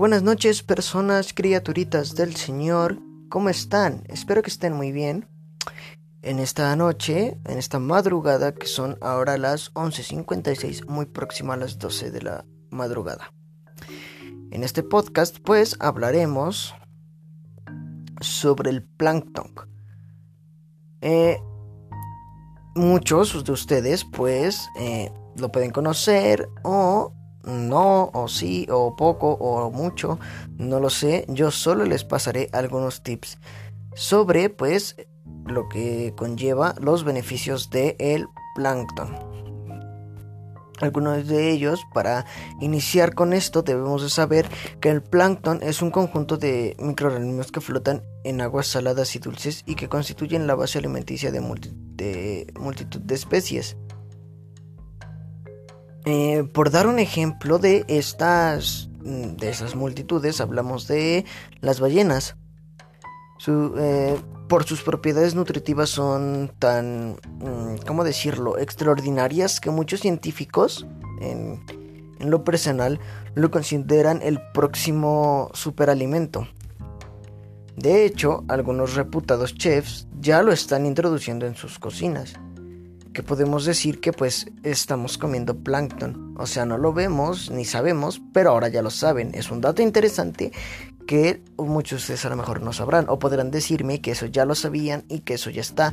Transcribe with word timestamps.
Buenas 0.00 0.22
noches, 0.22 0.62
personas, 0.62 1.34
criaturitas 1.34 2.14
del 2.14 2.34
Señor. 2.34 2.98
¿Cómo 3.28 3.50
están? 3.50 4.02
Espero 4.08 4.40
que 4.40 4.48
estén 4.48 4.72
muy 4.72 4.92
bien. 4.92 5.28
En 6.22 6.38
esta 6.38 6.74
noche, 6.74 7.38
en 7.44 7.58
esta 7.58 7.78
madrugada, 7.78 8.54
que 8.54 8.66
son 8.66 8.96
ahora 9.02 9.36
las 9.36 9.74
11.56, 9.74 10.86
muy 10.86 11.04
próxima 11.04 11.52
a 11.52 11.58
las 11.58 11.78
12 11.78 12.12
de 12.12 12.22
la 12.22 12.46
madrugada. 12.70 13.34
En 14.50 14.64
este 14.64 14.82
podcast, 14.82 15.36
pues, 15.44 15.76
hablaremos 15.80 16.74
sobre 18.22 18.70
el 18.70 18.82
plancton. 18.82 19.52
Eh, 21.02 21.36
muchos 22.74 23.44
de 23.44 23.52
ustedes, 23.52 24.06
pues, 24.06 24.66
eh, 24.78 25.12
lo 25.36 25.52
pueden 25.52 25.72
conocer 25.72 26.48
o 26.62 27.12
no, 27.44 28.10
o 28.12 28.28
sí, 28.28 28.66
o 28.70 28.96
poco, 28.96 29.32
o 29.32 29.70
mucho, 29.70 30.18
no 30.56 30.80
lo 30.80 30.90
sé. 30.90 31.24
Yo 31.28 31.50
solo 31.50 31.84
les 31.84 32.04
pasaré 32.04 32.48
algunos 32.52 33.02
tips 33.02 33.38
sobre, 33.94 34.50
pues, 34.50 34.96
lo 35.46 35.68
que 35.68 36.14
conlleva 36.16 36.74
los 36.80 37.04
beneficios 37.04 37.70
del 37.70 37.96
el 37.98 38.28
plancton. 38.54 39.30
Algunos 40.80 41.26
de 41.26 41.50
ellos, 41.50 41.86
para 41.92 42.24
iniciar 42.60 43.14
con 43.14 43.34
esto, 43.34 43.62
debemos 43.62 44.02
de 44.02 44.08
saber 44.08 44.48
que 44.80 44.88
el 44.88 45.02
plancton 45.02 45.60
es 45.62 45.82
un 45.82 45.90
conjunto 45.90 46.38
de 46.38 46.74
microorganismos 46.78 47.52
que 47.52 47.60
flotan 47.60 48.02
en 48.24 48.40
aguas 48.40 48.66
saladas 48.66 49.14
y 49.14 49.18
dulces 49.18 49.62
y 49.66 49.74
que 49.74 49.90
constituyen 49.90 50.46
la 50.46 50.54
base 50.54 50.78
alimenticia 50.78 51.30
de, 51.30 51.40
multitud 51.40 53.00
de 53.00 53.14
especies. 53.14 53.76
Eh, 56.06 56.44
por 56.52 56.70
dar 56.70 56.86
un 56.86 56.98
ejemplo 56.98 57.58
de 57.58 57.84
estas, 57.88 58.88
de 59.00 59.50
esas 59.50 59.74
multitudes, 59.74 60.40
hablamos 60.40 60.86
de 60.86 61.24
las 61.60 61.80
ballenas. 61.80 62.36
Eh, 63.46 64.20
por 64.48 64.64
sus 64.64 64.82
propiedades 64.82 65.34
nutritivas 65.34 65.90
son 65.90 66.52
tan, 66.58 67.12
mm, 67.38 67.86
¿cómo 67.86 68.04
decirlo?, 68.04 68.58
extraordinarias 68.58 69.60
que 69.60 69.70
muchos 69.70 70.00
científicos, 70.00 70.86
en, 71.20 71.62
en 72.18 72.30
lo 72.30 72.44
personal, 72.44 73.00
lo 73.34 73.50
consideran 73.50 74.20
el 74.22 74.40
próximo 74.52 75.50
superalimento. 75.54 76.48
De 77.76 78.04
hecho, 78.04 78.44
algunos 78.48 78.94
reputados 78.94 79.54
chefs 79.54 80.06
ya 80.20 80.42
lo 80.42 80.52
están 80.52 80.84
introduciendo 80.84 81.46
en 81.46 81.54
sus 81.54 81.78
cocinas. 81.78 82.34
Que 83.12 83.22
podemos 83.22 83.64
decir 83.64 84.00
que 84.00 84.12
pues 84.12 84.46
estamos 84.62 85.18
comiendo 85.18 85.58
plancton. 85.58 86.34
O 86.38 86.46
sea, 86.46 86.64
no 86.64 86.78
lo 86.78 86.92
vemos 86.92 87.50
ni 87.50 87.64
sabemos, 87.64 88.22
pero 88.32 88.50
ahora 88.50 88.68
ya 88.68 88.82
lo 88.82 88.90
saben. 88.90 89.34
Es 89.34 89.50
un 89.50 89.60
dato 89.60 89.82
interesante 89.82 90.52
que 91.06 91.42
muchos 91.58 91.90
de 91.90 91.96
ustedes 91.96 92.24
a 92.24 92.28
lo 92.28 92.36
mejor 92.36 92.62
no 92.62 92.72
sabrán 92.72 93.06
o 93.08 93.18
podrán 93.18 93.50
decirme 93.50 94.00
que 94.00 94.12
eso 94.12 94.26
ya 94.26 94.44
lo 94.44 94.54
sabían 94.54 95.04
y 95.08 95.20
que 95.20 95.34
eso 95.34 95.50
ya 95.50 95.60
está. 95.60 95.92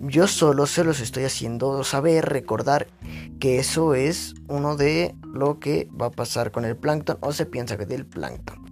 Yo 0.00 0.26
solo 0.26 0.66
se 0.66 0.82
los 0.82 1.00
estoy 1.00 1.22
haciendo 1.22 1.84
saber, 1.84 2.24
recordar 2.24 2.88
que 3.38 3.60
eso 3.60 3.94
es 3.94 4.34
uno 4.48 4.76
de 4.76 5.14
lo 5.22 5.60
que 5.60 5.88
va 5.98 6.06
a 6.06 6.10
pasar 6.10 6.50
con 6.50 6.64
el 6.64 6.76
plancton 6.76 7.16
o 7.20 7.32
se 7.32 7.46
piensa 7.46 7.76
que 7.76 7.86
del 7.86 8.06
plancton. 8.06 8.66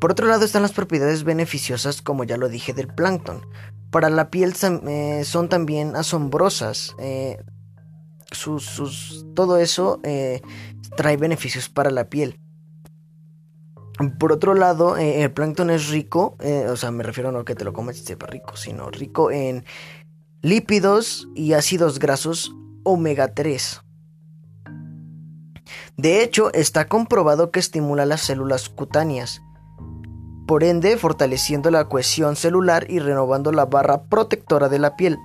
Por 0.00 0.10
otro 0.10 0.26
lado 0.26 0.44
están 0.44 0.62
las 0.62 0.72
propiedades 0.72 1.22
beneficiosas, 1.22 2.02
como 2.02 2.24
ya 2.24 2.36
lo 2.36 2.48
dije, 2.48 2.72
del 2.72 2.88
plancton. 2.88 3.42
Para 3.92 4.08
la 4.08 4.30
piel 4.30 4.54
eh, 4.88 5.22
son 5.24 5.50
también 5.50 5.94
asombrosas. 5.96 6.96
Eh, 6.98 7.36
sus, 8.30 9.26
todo 9.34 9.58
eso 9.58 10.00
eh, 10.02 10.40
trae 10.96 11.18
beneficios 11.18 11.68
para 11.68 11.90
la 11.90 12.08
piel. 12.08 12.40
Por 14.18 14.32
otro 14.32 14.54
lado, 14.54 14.96
el 14.96 15.30
plancton 15.32 15.68
es 15.68 15.90
rico, 15.90 16.36
o 16.68 16.76
sea, 16.76 16.90
me 16.90 17.04
refiero 17.04 17.30
no 17.30 17.44
que 17.44 17.54
te 17.54 17.62
lo 17.62 17.74
comes 17.74 18.00
y 18.00 18.04
sepa 18.04 18.26
rico, 18.26 18.56
sino 18.56 18.90
rico 18.90 19.30
en 19.30 19.64
lípidos 20.40 21.28
y 21.34 21.52
ácidos 21.52 21.98
grasos 21.98 22.52
omega 22.84 23.34
3. 23.34 23.82
De 25.98 26.22
hecho, 26.22 26.52
está 26.54 26.88
comprobado 26.88 27.50
que 27.50 27.60
estimula 27.60 28.06
las 28.06 28.22
células 28.22 28.70
cutáneas, 28.70 29.42
por 30.46 30.64
ende 30.64 30.96
fortaleciendo 30.96 31.70
la 31.70 31.88
cohesión 31.88 32.36
celular 32.36 32.86
y 32.90 32.98
renovando 32.98 33.52
la 33.52 33.66
barra 33.66 34.04
protectora 34.04 34.68
de 34.68 34.78
la 34.78 34.96
piel. 34.96 35.18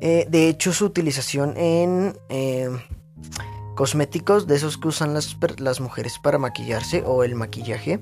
Eh, 0.00 0.26
de 0.28 0.48
hecho, 0.48 0.72
su 0.72 0.84
utilización 0.84 1.56
en 1.56 2.14
cosméticos 3.74 4.46
de 4.46 4.56
esos 4.56 4.78
que 4.78 4.88
usan 4.88 5.14
las, 5.14 5.36
las 5.58 5.80
mujeres 5.80 6.18
para 6.18 6.38
maquillarse 6.38 7.02
o 7.04 7.24
el 7.24 7.34
maquillaje. 7.34 8.00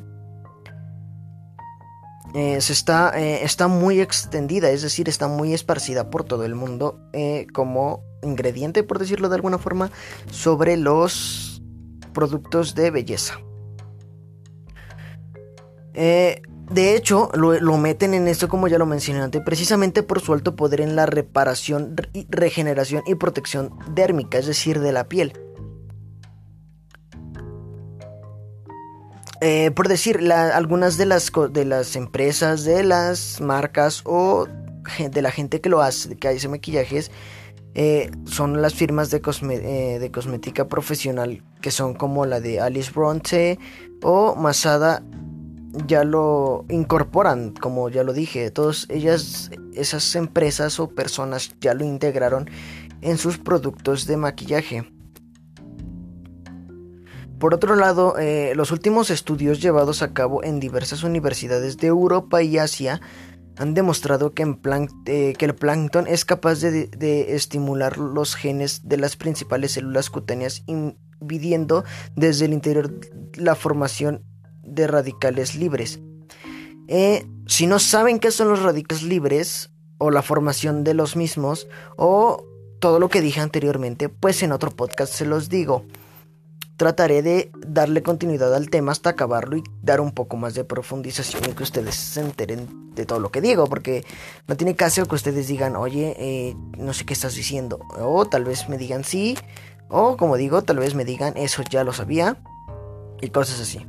Eh, 2.34 2.60
se 2.62 2.72
está, 2.72 3.12
eh, 3.20 3.44
está 3.44 3.68
muy 3.68 4.00
extendida, 4.00 4.70
es 4.70 4.80
decir, 4.80 5.08
está 5.08 5.28
muy 5.28 5.52
esparcida 5.52 6.08
por 6.08 6.24
todo 6.24 6.44
el 6.44 6.54
mundo 6.54 6.98
eh, 7.12 7.46
como 7.52 8.02
ingrediente, 8.22 8.82
por 8.82 8.98
decirlo 8.98 9.28
de 9.28 9.34
alguna 9.34 9.58
forma, 9.58 9.90
sobre 10.30 10.78
los 10.78 11.51
productos 12.12 12.74
de 12.74 12.90
belleza. 12.90 13.38
de 15.94 16.96
hecho, 16.96 17.30
lo, 17.34 17.52
lo, 17.60 17.76
meten 17.76 18.14
en 18.14 18.28
esto, 18.28 18.48
como 18.48 18.68
ya 18.68 18.78
lo 18.78 18.86
mencioné 18.86 19.20
antes, 19.20 19.42
precisamente 19.44 20.02
por 20.02 20.20
su 20.20 20.32
alto 20.32 20.56
poder 20.56 20.80
en 20.80 20.96
la 20.96 21.06
reparación, 21.06 21.94
regeneración 22.30 23.02
y 23.06 23.14
protección 23.14 23.78
dérmica, 23.94 24.38
es 24.38 24.46
decir, 24.46 24.80
de 24.80 24.92
la 24.92 25.08
piel. 25.08 25.32
Eh, 29.44 29.72
por 29.72 29.88
decir, 29.88 30.32
algunas 30.32 30.96
de 30.98 31.04
las, 31.04 31.32
de 31.50 31.64
las 31.64 31.96
empresas, 31.96 32.62
de 32.62 32.84
las 32.84 33.40
marcas 33.40 34.02
o 34.04 34.46
de 35.10 35.20
la 35.20 35.32
gente 35.32 35.60
que 35.60 35.68
lo 35.68 35.82
hace, 35.82 36.16
que 36.16 36.28
hace 36.28 36.46
maquillajes, 36.46 37.10
eh, 37.74 38.10
son 38.24 38.60
las 38.60 38.74
firmas 38.74 39.10
de, 39.10 39.20
eh, 39.20 39.98
de 39.98 40.10
cosmética 40.10 40.68
profesional 40.68 41.42
que 41.60 41.70
son 41.70 41.94
como 41.94 42.26
la 42.26 42.40
de 42.40 42.60
Alice 42.60 42.92
Bronte 42.92 43.58
o 44.02 44.34
Masada 44.34 45.02
ya 45.86 46.04
lo 46.04 46.66
incorporan, 46.68 47.52
como 47.52 47.88
ya 47.88 48.04
lo 48.04 48.12
dije, 48.12 48.50
todas 48.50 48.86
ellas, 48.90 49.50
esas 49.72 50.14
empresas 50.16 50.78
o 50.80 50.88
personas 50.88 51.54
ya 51.60 51.72
lo 51.74 51.84
integraron 51.84 52.50
en 53.00 53.16
sus 53.16 53.38
productos 53.38 54.06
de 54.06 54.16
maquillaje. 54.16 54.92
Por 57.38 57.54
otro 57.54 57.74
lado, 57.74 58.18
eh, 58.18 58.52
los 58.54 58.70
últimos 58.70 59.10
estudios 59.10 59.60
llevados 59.60 60.02
a 60.02 60.12
cabo 60.12 60.44
en 60.44 60.60
diversas 60.60 61.02
universidades 61.02 61.76
de 61.76 61.88
Europa 61.88 62.42
y 62.42 62.58
Asia 62.58 63.00
han 63.56 63.74
demostrado 63.74 64.32
que, 64.32 64.42
eh, 65.06 65.34
el 65.38 65.54
plancton 65.54 66.06
es 66.06 66.24
capaz 66.24 66.60
de, 66.60 67.34
estimular 67.34 67.98
los 67.98 68.34
genes 68.34 68.88
de 68.88 68.96
las 68.96 69.16
principales 69.16 69.72
células 69.72 70.10
cutáneas, 70.10 70.62
impidiendo 70.66 71.84
desde 72.16 72.46
el 72.46 72.52
interior 72.52 72.92
la 73.34 73.54
formación 73.54 74.24
de 74.62 74.86
radicales 74.86 75.54
libres. 75.54 76.00
Eh, 76.88 77.26
si 77.46 77.66
no 77.66 77.78
saben 77.78 78.18
qué 78.18 78.30
son 78.30 78.48
los 78.48 78.62
radicales 78.62 79.02
libres, 79.02 79.70
o 79.98 80.10
la 80.10 80.22
formación 80.22 80.82
de 80.82 80.94
los 80.94 81.14
mismos, 81.14 81.68
o 81.96 82.44
todo 82.80 82.98
lo 82.98 83.08
que 83.08 83.20
dije 83.20 83.40
anteriormente, 83.40 84.08
pues 84.08 84.42
en 84.42 84.50
otro 84.50 84.72
podcast 84.72 85.12
se 85.12 85.26
los 85.26 85.48
digo 85.48 85.84
trataré 86.76 87.22
de 87.22 87.52
darle 87.66 88.02
continuidad 88.02 88.54
al 88.54 88.70
tema 88.70 88.92
hasta 88.92 89.10
acabarlo 89.10 89.56
y 89.56 89.62
dar 89.82 90.00
un 90.00 90.12
poco 90.12 90.36
más 90.36 90.54
de 90.54 90.64
profundización 90.64 91.42
y 91.48 91.52
que 91.52 91.62
ustedes 91.62 91.94
se 91.94 92.20
enteren 92.20 92.94
de 92.94 93.06
todo 93.06 93.20
lo 93.20 93.30
que 93.30 93.40
digo, 93.40 93.66
porque 93.66 94.04
no 94.48 94.56
tiene 94.56 94.76
caso 94.76 95.06
que 95.06 95.14
ustedes 95.14 95.46
digan, 95.48 95.76
oye, 95.76 96.14
eh, 96.18 96.56
no 96.76 96.92
sé 96.92 97.04
qué 97.04 97.14
estás 97.14 97.34
diciendo, 97.34 97.80
o 97.98 98.26
tal 98.26 98.44
vez 98.44 98.68
me 98.68 98.78
digan 98.78 99.04
sí, 99.04 99.38
o 99.88 100.16
como 100.16 100.36
digo, 100.36 100.62
tal 100.62 100.78
vez 100.78 100.94
me 100.94 101.04
digan 101.04 101.34
eso 101.36 101.62
ya 101.70 101.84
lo 101.84 101.92
sabía, 101.92 102.36
y 103.20 103.30
cosas 103.30 103.60
así. 103.60 103.86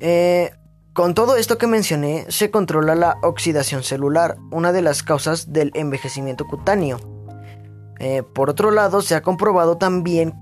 Eh, 0.00 0.50
con 0.92 1.14
todo 1.14 1.36
esto 1.36 1.58
que 1.58 1.66
mencioné, 1.66 2.26
se 2.28 2.50
controla 2.50 2.94
la 2.94 3.16
oxidación 3.22 3.82
celular, 3.82 4.36
una 4.50 4.72
de 4.72 4.82
las 4.82 5.02
causas 5.02 5.52
del 5.52 5.70
envejecimiento 5.74 6.46
cutáneo. 6.46 7.00
Eh, 7.98 8.22
por 8.22 8.50
otro 8.50 8.70
lado, 8.70 9.00
se 9.00 9.14
ha 9.14 9.22
comprobado 9.22 9.78
también 9.78 10.34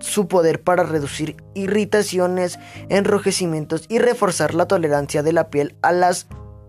su 0.00 0.28
poder 0.28 0.62
para 0.62 0.84
reducir 0.84 1.36
irritaciones, 1.54 2.58
enrojecimientos 2.88 3.84
y 3.88 3.98
reforzar 3.98 4.54
la 4.54 4.66
tolerancia 4.66 5.22
de 5.22 5.32
la 5.32 5.50
piel 5.50 5.76
a 5.82 5.92
las 5.92 6.26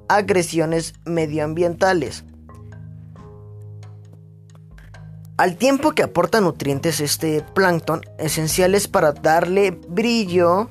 agresiones 0.08 0.94
medioambientales. 1.06 2.26
Al 5.38 5.56
tiempo 5.56 5.92
que 5.92 6.04
aporta 6.04 6.42
nutrientes 6.42 7.00
este 7.00 7.46
plancton, 7.54 8.02
esenciales 8.18 8.90
para 8.90 9.14
darle 9.14 9.72
brillo 9.72 10.70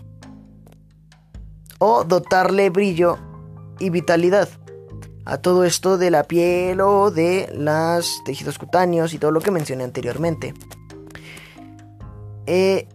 o 1.78 2.04
dotarle 2.04 2.68
brillo 2.68 3.18
y 3.78 3.88
vitalidad 3.88 4.48
a 5.24 5.38
todo 5.38 5.64
esto 5.64 5.98
de 5.98 6.10
la 6.10 6.24
piel 6.24 6.80
o 6.80 7.10
de 7.10 7.50
los 7.54 8.22
tejidos 8.24 8.58
cutáneos 8.58 9.14
y 9.14 9.18
todo 9.18 9.30
lo 9.30 9.40
que 9.40 9.50
mencioné 9.50 9.84
anteriormente. 9.84 10.54
Eh, 12.50 12.88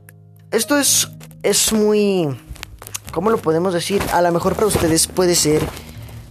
esto 0.49 0.79
es, 0.79 1.07
es 1.43 1.71
muy... 1.71 2.27
¿Cómo 3.11 3.29
lo 3.29 3.37
podemos 3.37 3.71
decir? 3.71 4.01
A 4.11 4.23
lo 4.23 4.31
mejor 4.31 4.55
para 4.55 4.65
ustedes 4.65 5.05
puede 5.05 5.35
ser, 5.35 5.61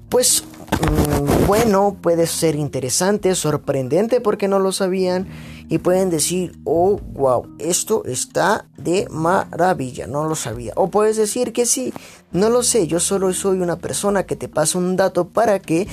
pues, 0.08 0.42
mm, 0.42 1.46
bueno, 1.46 1.96
puede 2.02 2.26
ser 2.26 2.56
interesante, 2.56 3.36
sorprendente 3.36 4.20
porque 4.20 4.48
no 4.48 4.58
lo 4.58 4.72
sabían 4.72 5.28
y 5.68 5.78
pueden 5.78 6.10
decir, 6.10 6.58
oh, 6.64 6.98
wow, 7.12 7.46
esto 7.60 8.04
está 8.06 8.66
de 8.76 9.06
maravilla, 9.08 10.08
no 10.08 10.28
lo 10.28 10.34
sabía. 10.34 10.72
O 10.74 10.90
puedes 10.90 11.16
decir 11.16 11.52
que 11.52 11.64
sí, 11.64 11.94
no 12.32 12.50
lo 12.50 12.64
sé, 12.64 12.88
yo 12.88 12.98
solo 12.98 13.32
soy 13.32 13.60
una 13.60 13.76
persona 13.78 14.24
que 14.24 14.34
te 14.34 14.48
pasa 14.48 14.78
un 14.78 14.96
dato 14.96 15.28
para 15.28 15.60
que 15.60 15.86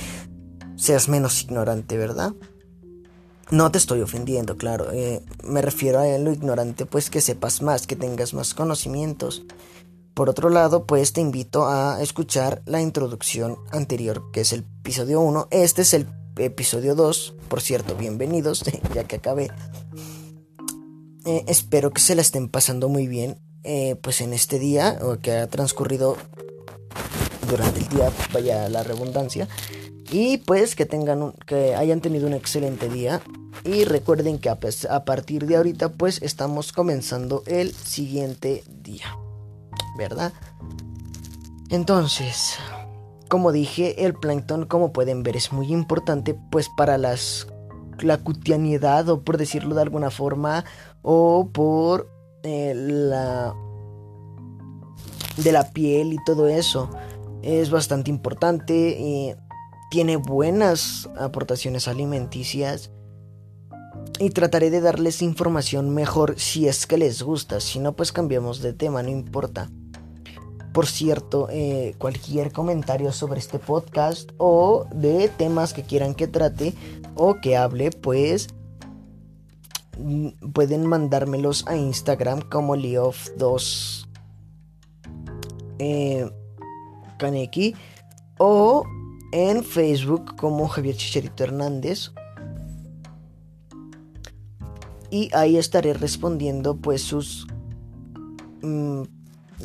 seas 0.74 1.08
menos 1.08 1.40
ignorante, 1.44 1.96
¿verdad? 1.96 2.32
No 3.50 3.72
te 3.72 3.78
estoy 3.78 4.00
ofendiendo, 4.00 4.56
claro. 4.56 4.92
Eh, 4.92 5.22
me 5.42 5.60
refiero 5.60 5.98
a 5.98 6.18
lo 6.18 6.32
ignorante, 6.32 6.86
pues 6.86 7.10
que 7.10 7.20
sepas 7.20 7.62
más, 7.62 7.88
que 7.88 7.96
tengas 7.96 8.32
más 8.32 8.54
conocimientos. 8.54 9.42
Por 10.14 10.30
otro 10.30 10.50
lado, 10.50 10.86
pues 10.86 11.12
te 11.12 11.20
invito 11.20 11.66
a 11.66 12.00
escuchar 12.00 12.62
la 12.66 12.80
introducción 12.80 13.56
anterior, 13.72 14.30
que 14.32 14.42
es 14.42 14.52
el 14.52 14.60
episodio 14.80 15.20
1. 15.20 15.48
Este 15.50 15.82
es 15.82 15.94
el 15.94 16.06
episodio 16.36 16.94
2. 16.94 17.34
Por 17.48 17.60
cierto, 17.60 17.96
bienvenidos, 17.96 18.62
ya 18.94 19.04
que 19.04 19.16
acabé. 19.16 19.50
Eh, 21.24 21.44
espero 21.48 21.90
que 21.90 22.00
se 22.00 22.14
la 22.14 22.22
estén 22.22 22.48
pasando 22.48 22.88
muy 22.88 23.08
bien, 23.08 23.40
eh, 23.64 23.96
pues 24.00 24.20
en 24.20 24.32
este 24.32 24.60
día, 24.60 25.00
o 25.02 25.18
que 25.18 25.32
ha 25.32 25.48
transcurrido 25.48 26.16
durante 27.48 27.80
el 27.80 27.88
día, 27.88 28.12
vaya 28.32 28.68
la 28.68 28.84
redundancia. 28.84 29.48
Y 30.12 30.38
pues 30.38 30.76
que 30.76 30.86
tengan 30.86 31.22
un, 31.22 31.32
que 31.46 31.74
hayan 31.74 32.00
tenido 32.00 32.26
un 32.26 32.34
excelente 32.34 32.88
día. 32.88 33.20
Y 33.64 33.84
recuerden 33.84 34.38
que 34.38 34.48
a, 34.48 35.04
partir 35.04 35.46
de 35.46 35.56
ahorita 35.56 35.90
pues 35.90 36.22
estamos 36.22 36.72
comenzando 36.72 37.42
el 37.46 37.74
siguiente 37.74 38.64
día. 38.66 39.16
¿Verdad? 39.98 40.32
Entonces, 41.68 42.56
como 43.28 43.52
dije, 43.52 44.06
el 44.06 44.14
plancton, 44.14 44.66
como 44.66 44.92
pueden 44.92 45.22
ver, 45.22 45.36
es 45.36 45.52
muy 45.52 45.72
importante 45.72 46.34
pues 46.50 46.68
para 46.68 46.96
las 46.96 47.46
la 48.00 48.16
cutianidad 48.16 49.10
o 49.10 49.20
por 49.22 49.36
decirlo 49.36 49.74
de 49.74 49.82
alguna 49.82 50.10
forma 50.10 50.64
o 51.02 51.50
por 51.52 52.08
eh, 52.42 52.72
la 52.74 53.54
de 55.36 55.52
la 55.52 55.70
piel 55.70 56.14
y 56.14 56.24
todo 56.24 56.48
eso. 56.48 56.88
Es 57.42 57.70
bastante 57.70 58.10
importante 58.10 58.96
y 58.98 59.34
tiene 59.90 60.16
buenas 60.16 61.10
aportaciones 61.18 61.88
alimenticias 61.88 62.90
y 64.20 64.30
trataré 64.30 64.68
de 64.68 64.82
darles 64.82 65.22
información 65.22 65.94
mejor 65.94 66.38
si 66.38 66.68
es 66.68 66.86
que 66.86 66.98
les 66.98 67.22
gusta, 67.22 67.58
si 67.58 67.78
no 67.78 67.94
pues 67.94 68.12
cambiamos 68.12 68.60
de 68.60 68.74
tema, 68.74 69.02
no 69.02 69.08
importa. 69.08 69.70
Por 70.74 70.86
cierto, 70.86 71.48
eh, 71.50 71.94
cualquier 71.96 72.52
comentario 72.52 73.12
sobre 73.12 73.40
este 73.40 73.58
podcast 73.58 74.30
o 74.36 74.86
de 74.94 75.28
temas 75.28 75.72
que 75.72 75.84
quieran 75.84 76.14
que 76.14 76.28
trate 76.28 76.74
o 77.16 77.40
que 77.40 77.56
hable, 77.56 77.90
pues 77.90 78.48
mm, 79.98 80.52
pueden 80.52 80.86
mandármelos 80.86 81.66
a 81.66 81.76
Instagram 81.76 82.42
como 82.42 82.76
Leof2 82.76 84.06
eh, 85.78 86.30
Kaneki 87.18 87.74
o 88.38 88.84
en 89.32 89.64
Facebook 89.64 90.36
como 90.36 90.68
Javier 90.68 90.94
Chicharito 90.94 91.42
Hernández. 91.42 92.12
Y 95.10 95.30
ahí 95.34 95.56
estaré 95.56 95.92
respondiendo 95.92 96.76
pues 96.76 97.02
sus 97.02 97.46
mm, 98.62 99.02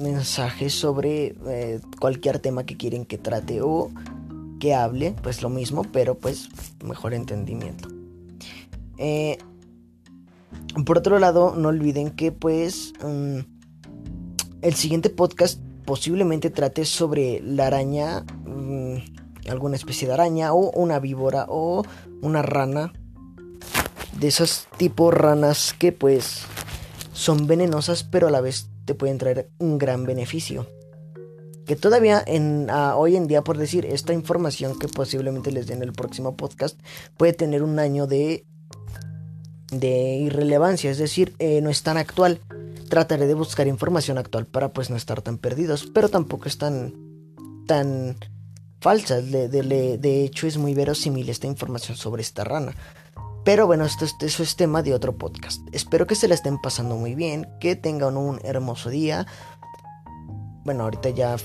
mensajes 0.01 0.74
sobre 0.74 1.36
eh, 1.47 1.80
cualquier 2.00 2.39
tema 2.39 2.65
que 2.65 2.77
quieren 2.77 3.06
que 3.06 3.18
trate 3.18 3.62
o 3.62 3.92
que 4.59 4.74
hable, 4.74 5.15
pues 5.21 5.42
lo 5.42 5.50
mismo, 5.50 5.83
pero 5.92 6.15
pues 6.15 6.50
mejor 6.83 7.13
entendimiento. 7.13 7.89
Eh, 8.97 9.38
por 10.86 10.97
otro 10.97 11.19
lado, 11.19 11.56
no 11.56 11.69
olviden 11.69 12.12
que 12.12 12.31
pues 12.31 12.94
mm, 13.03 13.39
el 14.62 14.74
siguiente 14.74 15.09
podcast 15.09 15.62
posiblemente 15.86 16.50
trate 16.50 16.86
sobre 16.86 17.41
la 17.41 17.68
araña 17.68 18.25
mm, 18.45 18.98
alguna 19.50 19.75
especie 19.75 20.07
de 20.07 20.13
araña 20.13 20.53
o 20.53 20.71
una 20.71 21.00
víbora 21.00 21.45
o 21.48 21.83
una 22.21 22.41
rana. 22.41 22.94
De 24.19 24.27
esas 24.27 24.67
tipo 24.77 25.12
ranas 25.12 25.75
que 25.77 25.91
pues 25.91 26.44
son 27.13 27.47
venenosas 27.47 28.03
pero 28.03 28.27
a 28.27 28.31
la 28.31 28.41
vez 28.41 28.69
te 28.85 28.95
pueden 28.95 29.17
traer 29.17 29.50
un 29.57 29.77
gran 29.77 30.06
beneficio. 30.06 30.67
Que 31.65 31.75
todavía 31.75 32.23
en, 32.25 32.69
hoy 32.69 33.15
en 33.15 33.27
día, 33.27 33.41
por 33.41 33.57
decir, 33.57 33.85
esta 33.85 34.13
información 34.13 34.77
que 34.77 34.88
posiblemente 34.88 35.51
les 35.51 35.65
den 35.65 35.77
en 35.77 35.89
el 35.89 35.94
próximo 35.94 36.38
podcast 36.38 36.79
puede 37.17 37.33
tener 37.33 37.63
un 37.63 37.79
año 37.79 38.06
de, 38.06 38.45
de 39.71 40.17
irrelevancia, 40.17 40.91
es 40.91 41.00
decir, 41.00 41.33
eh, 41.39 41.62
no 41.62 41.69
es 41.69 41.81
tan 41.81 41.97
actual. 41.97 42.39
Trataré 42.89 43.25
de 43.25 43.33
buscar 43.33 43.67
información 43.67 44.19
actual 44.19 44.45
para 44.45 44.71
pues 44.73 44.91
no 44.91 44.95
estar 44.95 45.23
tan 45.23 45.39
perdidos, 45.39 45.89
pero 45.91 46.09
tampoco 46.09 46.47
es 46.47 46.59
tan, 46.59 46.94
tan 47.65 48.15
falsas. 48.79 49.31
De, 49.31 50.23
hecho, 50.23 50.45
es 50.45 50.57
muy 50.57 50.75
verosímil 50.75 51.27
esta 51.29 51.47
información 51.47 51.97
sobre 51.97 52.21
esta 52.21 52.44
rana. 52.44 52.75
Pero 53.45 53.68
bueno, 53.68 53.86
esto, 53.86 54.06
eso 54.21 54.42
es 54.42 54.56
tema 54.56 54.81
de 54.81 54.95
otro 54.95 55.18
podcast. 55.18 55.62
Espero 55.71 56.07
que 56.07 56.15
se 56.15 56.27
la 56.27 56.33
estén 56.33 56.59
pasando 56.59 56.95
muy 56.95 57.13
bien, 57.13 57.47
que 57.59 57.75
tengan 57.75 58.18
un 58.18 58.39
hermoso 58.44 58.89
día. 58.89 59.27
Bueno, 60.65 60.83
ahorita 60.83 61.09
ya... 61.12 61.36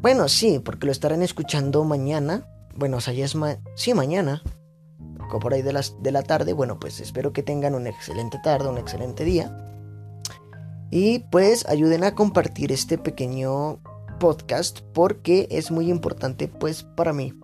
Bueno, 0.00 0.28
sí, 0.28 0.60
porque 0.60 0.86
lo 0.86 0.92
estarán 0.92 1.22
escuchando 1.22 1.82
mañana. 1.82 2.46
Bueno, 2.76 2.98
o 2.98 3.00
sea, 3.00 3.12
ya 3.12 3.24
es... 3.24 3.36
sí, 3.74 3.92
mañana. 3.92 4.40
Por 5.40 5.52
ahí 5.52 5.62
de, 5.62 5.72
las, 5.72 6.00
de 6.00 6.12
la 6.12 6.22
tarde. 6.22 6.52
Bueno, 6.52 6.78
pues 6.78 7.00
espero 7.00 7.32
que 7.32 7.42
tengan 7.42 7.74
una 7.74 7.90
excelente 7.90 8.38
tarde, 8.44 8.68
un 8.68 8.78
excelente 8.78 9.24
día. 9.24 9.50
Y 10.92 11.18
pues 11.30 11.66
ayuden 11.66 12.04
a 12.04 12.14
compartir 12.14 12.70
este 12.70 12.98
pequeño 12.98 13.80
podcast 14.20 14.82
porque 14.94 15.48
es 15.50 15.72
muy 15.72 15.90
importante 15.90 16.46
pues 16.46 16.84
para 16.84 17.12
mí. 17.12 17.34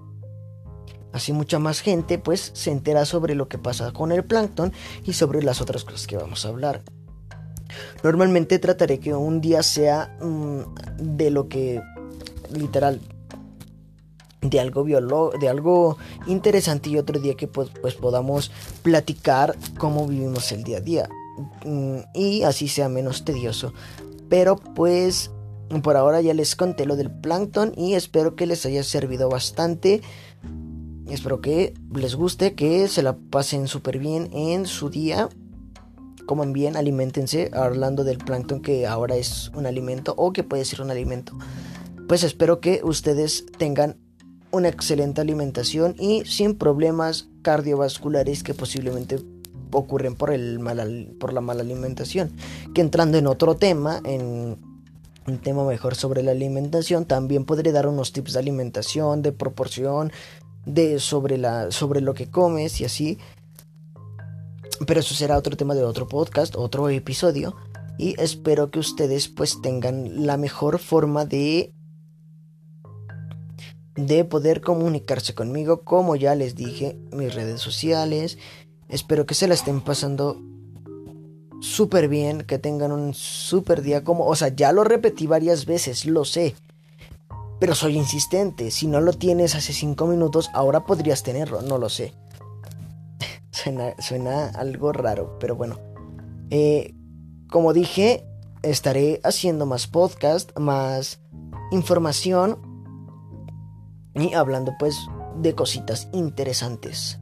Así 1.12 1.32
mucha 1.32 1.59
más 1.59 1.81
gente 1.81 2.19
pues 2.19 2.50
se 2.54 2.71
entera 2.71 3.04
sobre 3.04 3.35
lo 3.35 3.49
que 3.49 3.59
pasa 3.59 3.92
con 3.92 4.12
el 4.12 4.25
plancton 4.25 4.73
y 5.04 5.12
sobre 5.12 5.42
las 5.42 5.61
otras 5.61 5.85
cosas 5.85 6.07
que 6.07 6.16
vamos 6.16 6.45
a 6.45 6.49
hablar. 6.49 6.83
Normalmente 8.02 8.59
trataré 8.59 8.99
que 8.99 9.14
un 9.14 9.40
día 9.40 9.62
sea 9.62 10.16
mm, 10.21 10.61
de 10.99 11.31
lo 11.31 11.49
que 11.49 11.81
literal 12.52 13.00
de 14.40 14.59
algo 14.59 14.85
de 15.38 15.49
algo 15.49 15.99
interesante 16.26 16.90
y 16.90 16.99
otro 16.99 17.21
día 17.21 17.35
que 17.35 17.47
pues, 17.47 17.71
pues 17.81 17.95
podamos 17.95 18.50
platicar 18.83 19.57
cómo 19.78 20.07
vivimos 20.07 20.50
el 20.50 20.64
día 20.64 20.78
a 20.78 20.81
día 20.81 21.09
mm, 21.64 21.99
y 22.14 22.42
así 22.42 22.69
sea 22.69 22.88
menos 22.88 23.25
tedioso. 23.25 23.73
Pero 24.28 24.57
pues 24.57 25.31
por 25.83 25.97
ahora 25.97 26.21
ya 26.21 26.35
les 26.35 26.57
conté 26.57 26.85
lo 26.85 26.97
del 26.97 27.11
plancton 27.11 27.73
y 27.76 27.95
espero 27.95 28.37
que 28.37 28.47
les 28.47 28.66
haya 28.66 28.83
servido 28.83 29.28
bastante. 29.28 30.02
Espero 31.12 31.42
que 31.42 31.75
les 31.95 32.14
guste, 32.14 32.54
que 32.54 32.88
se 32.88 33.02
la 33.02 33.14
pasen 33.14 33.69
súper 33.69 33.99
bien 33.99 34.31
en 34.33 34.64
su 34.64 34.88
día. 34.88 35.28
Coman 36.25 36.54
bien, 36.54 36.75
alimentense, 36.75 37.50
hablando 37.52 38.02
del 38.02 38.16
plancton 38.16 38.62
que 38.62 38.87
ahora 38.87 39.16
es 39.16 39.50
un 39.54 39.66
alimento 39.66 40.14
o 40.16 40.33
que 40.33 40.42
puede 40.42 40.64
ser 40.64 40.81
un 40.81 40.90
alimento. 40.90 41.35
Pues 42.09 42.25
espero 42.25 42.61
que 42.61 42.81
ustedes 42.83 43.45
tengan 43.59 43.99
una 44.52 44.69
excelente 44.69 45.21
alimentación 45.21 45.97
y 45.99 46.25
sin 46.25 46.54
problemas 46.54 47.28
cardiovasculares 47.42 48.42
que 48.42 48.54
posiblemente 48.54 49.23
ocurren 49.71 50.14
por, 50.14 50.33
el 50.33 50.61
mal, 50.61 51.14
por 51.21 51.35
la 51.35 51.42
mala 51.42 51.61
alimentación. 51.61 52.33
Que 52.75 52.81
entrando 52.81 53.19
en 53.19 53.26
otro 53.26 53.54
tema, 53.57 54.00
en 54.04 54.57
un 55.26 55.38
tema 55.38 55.64
mejor 55.64 55.95
sobre 55.95 56.23
la 56.23 56.33
alimentación. 56.33 57.04
También 57.04 57.45
podré 57.45 57.73
dar 57.73 57.87
unos 57.87 58.12
tips 58.12 58.33
de 58.33 58.38
alimentación, 58.40 59.23
de 59.23 59.33
proporción, 59.33 60.12
de 60.66 61.00
sobre, 61.00 61.38
la, 61.38 61.71
sobre 61.71 62.00
lo 62.00 62.14
que 62.14 62.31
comes 62.31 62.81
y 62.81 62.85
así. 62.85 63.19
Pero 64.87 65.00
eso 65.00 65.14
será 65.14 65.38
otro 65.38 65.57
tema 65.57 65.75
de 65.75 65.85
otro 65.85 66.09
podcast, 66.09 66.57
otro 66.57 66.88
episodio. 66.88 67.57
Y 67.99 68.21
espero 68.21 68.71
que 68.71 68.78
ustedes 68.78 69.28
pues 69.28 69.61
tengan 69.62 70.26
la 70.26 70.37
mejor 70.37 70.78
forma 70.78 71.25
de 71.25 71.73
de 73.95 74.25
poder 74.25 74.62
comunicarse 74.62 75.35
conmigo, 75.35 75.83
como 75.83 76.16
ya 76.16 76.35
les 76.35 76.54
dije, 76.54 76.99
mis 77.12 77.35
redes 77.35 77.61
sociales. 77.61 78.38
Espero 78.88 79.26
que 79.26 79.35
se 79.35 79.47
la 79.47 79.54
estén 79.54 79.81
pasando 79.83 80.40
súper 81.61 82.09
bien, 82.09 82.42
que 82.42 82.59
tengan 82.59 82.90
un 82.92 83.14
súper 83.14 83.83
día 83.83 84.02
como, 84.02 84.26
o 84.26 84.35
sea, 84.35 84.49
ya 84.49 84.73
lo 84.73 84.85
repetí 84.85 85.26
varias 85.26 85.66
veces, 85.66 86.07
lo 86.07 86.25
sé, 86.25 86.54
pero 87.62 87.76
soy 87.76 87.97
insistente, 87.97 88.73
si 88.73 88.88
no 88.88 89.00
lo 89.00 89.12
tienes 89.12 89.54
hace 89.54 89.73
cinco 89.73 90.09
minutos, 90.09 90.50
ahora 90.52 90.85
podrías 90.85 91.23
tenerlo, 91.23 91.62
no 91.62 91.78
lo 91.78 91.88
sé. 91.88 92.12
suena, 93.52 93.95
suena 94.00 94.49
algo 94.49 94.92
raro, 94.92 95.38
pero 95.38 95.54
bueno. 95.54 95.78
Eh, 96.50 96.92
como 97.49 97.73
dije, 97.73 98.26
estaré 98.64 99.21
haciendo 99.23 99.64
más 99.64 99.87
podcast, 99.87 100.59
más 100.59 101.21
información 101.71 102.59
y 104.16 104.35
hablando 104.35 104.73
pues 104.81 104.99
de 105.37 105.54
cositas 105.54 106.09
interesantes. 106.12 107.21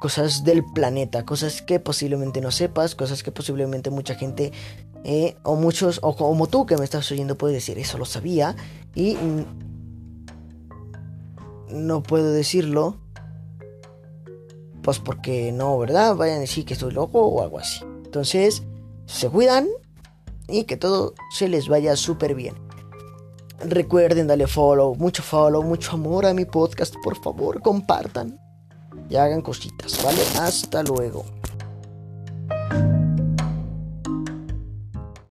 Cosas 0.00 0.42
del 0.42 0.64
planeta, 0.64 1.24
cosas 1.24 1.62
que 1.62 1.78
posiblemente 1.78 2.40
no 2.40 2.50
sepas, 2.50 2.96
cosas 2.96 3.22
que 3.22 3.30
posiblemente 3.30 3.90
mucha 3.90 4.16
gente 4.16 4.50
eh, 5.04 5.36
o 5.42 5.56
muchos, 5.56 6.00
o 6.02 6.14
como 6.16 6.46
tú 6.46 6.66
que 6.66 6.76
me 6.76 6.84
estás 6.84 7.10
oyendo 7.10 7.36
puedes 7.36 7.54
decir, 7.54 7.78
eso 7.78 7.98
lo 7.98 8.04
sabía 8.04 8.56
y 8.94 9.16
no 11.68 12.02
puedo 12.02 12.32
decirlo 12.32 12.96
pues 14.82 14.98
porque 14.98 15.52
no, 15.52 15.78
¿verdad? 15.78 16.16
Vayan 16.16 16.38
a 16.38 16.40
decir 16.40 16.64
que 16.64 16.74
estoy 16.74 16.92
loco 16.92 17.20
o 17.20 17.42
algo 17.42 17.58
así. 17.58 17.84
Entonces, 18.04 18.62
se 19.06 19.28
cuidan 19.28 19.68
y 20.48 20.64
que 20.64 20.76
todo 20.76 21.14
se 21.30 21.48
les 21.48 21.68
vaya 21.68 21.96
súper 21.96 22.34
bien. 22.34 22.54
Recuerden 23.60 24.26
darle 24.26 24.46
follow, 24.46 24.94
mucho 24.94 25.22
follow, 25.22 25.62
mucho 25.62 25.92
amor 25.92 26.24
a 26.24 26.32
mi 26.32 26.46
podcast, 26.46 26.94
por 27.02 27.20
favor, 27.20 27.60
compartan 27.60 28.40
y 29.10 29.16
hagan 29.16 29.42
cositas, 29.42 30.02
¿vale? 30.02 30.22
Hasta 30.38 30.82
luego. 30.82 31.24